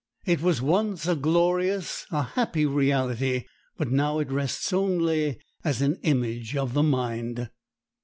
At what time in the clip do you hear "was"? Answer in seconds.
0.41-0.63